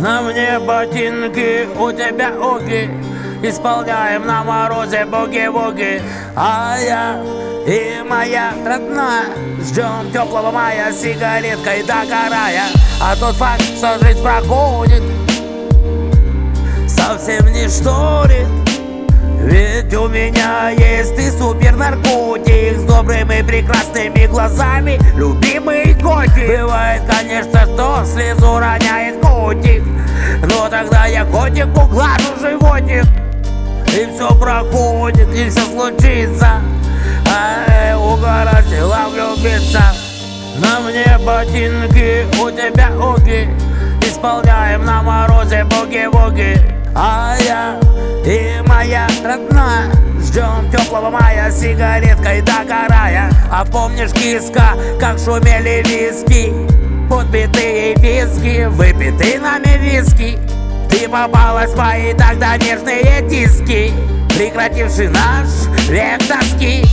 На 0.00 0.22
мне 0.22 0.60
ботинки, 0.60 1.66
у 1.76 1.90
тебя 1.90 2.30
оги 2.40 2.88
Исполняем 3.42 4.26
на 4.26 4.44
морозе 4.44 5.04
боги-боги 5.04 6.00
А 6.36 6.76
я 6.80 7.20
и 7.66 8.02
моя 8.08 8.52
родная 8.64 9.24
Ждем 9.60 10.10
теплого 10.12 10.52
мая 10.52 10.92
с 10.92 11.00
сигареткой 11.00 11.82
догорая 11.82 12.66
А 13.00 13.16
тот 13.16 13.34
факт, 13.34 13.62
что 13.76 13.98
жизнь 13.98 14.22
проходит 14.22 15.02
Совсем 16.86 17.52
не 17.52 17.68
шторит. 17.68 18.46
Ведь 19.40 19.94
у 19.94 20.08
меня 20.08 20.70
есть 20.70 21.16
ты 21.16 21.30
супер 21.30 21.74
наркотик 21.74 22.78
С 22.78 22.84
добрыми 22.84 23.42
прекрасными 23.42 24.26
глазами. 24.26 24.98
Любимый 25.16 25.94
котик. 25.94 26.60
Бывает, 26.60 27.02
конечно, 27.10 27.66
что 27.66 28.04
слезу 28.04 28.58
роняет 28.58 29.14
котик 29.16 29.27
Но 29.48 30.68
тогда 30.68 31.06
я 31.06 31.24
котику 31.24 31.86
глажу 31.86 32.36
животик. 32.40 33.04
И 33.86 34.08
все 34.14 34.34
проходит, 34.38 35.28
и 35.34 35.48
все 35.48 35.60
случится. 35.60 36.60
Ай, 37.26 37.94
угораздило 37.94 39.06
влюбиться. 39.10 39.82
На 40.58 40.80
мне 40.80 41.18
ботинки, 41.24 42.26
у 42.42 42.50
тебя 42.50 42.90
оги 43.00 43.48
Исполняем 44.02 44.84
на 44.84 45.02
морозе 45.02 45.64
боги-боги. 45.64 46.58
А 46.94 47.36
я 47.46 47.78
и 48.26 48.60
моя 48.66 49.06
родная 49.24 49.90
Ждем 50.20 50.70
теплого 50.70 51.10
мая 51.10 51.50
сигареткой 51.50 52.42
догорая 52.42 53.30
А 53.50 53.64
помнишь, 53.64 54.12
киска, 54.12 54.74
как 54.98 55.18
шумели 55.18 55.82
виски 55.86 56.77
Подбитые 57.08 57.94
виски, 57.94 58.66
выпитые 58.66 59.40
нами 59.40 59.78
виски 59.78 60.38
Ты 60.90 61.08
попалась 61.08 61.70
в 61.70 61.76
мои 61.76 62.12
тогда 62.12 62.56
нежные 62.58 63.22
диски 63.28 63.92
Прекративший 64.36 65.08
наш 65.08 65.48
век 65.88 66.20
тоски. 66.28 66.84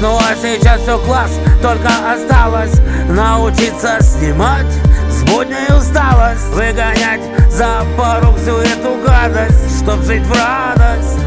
Ну 0.00 0.16
а 0.16 0.34
сейчас 0.34 0.80
все 0.80 0.98
класс, 0.98 1.38
только 1.60 1.90
осталось 2.10 2.80
Научиться 3.10 3.98
снимать 4.00 4.72
с 5.10 5.22
будней 5.24 5.76
усталость 5.76 6.48
Выгонять 6.54 7.20
за 7.50 7.84
порог 7.98 8.38
всю 8.38 8.56
эту 8.56 8.96
гадость 9.06 9.82
Чтоб 9.82 10.02
жить 10.04 10.22
в 10.22 10.32
радость, 10.32 11.18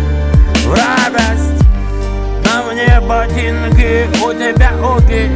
в 0.66 0.72
радость. 0.72 1.64
На 2.46 2.64
мне 2.64 3.00
ботинки, 3.00 4.08
у 4.26 4.34
тебя 4.34 4.72
оги 4.84 5.30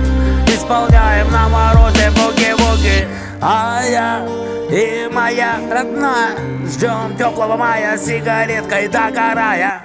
Исполняем 0.57 1.31
на 1.31 1.47
морозе 1.49 2.09
боги-боги 2.09 3.07
А 3.39 3.83
я 3.87 4.25
и 4.71 5.07
моя 5.13 5.59
родная 5.71 6.31
Ждем 6.65 7.15
теплого 7.15 7.55
мая 7.57 7.95
сигареткой 7.95 8.87
догорая 8.87 9.83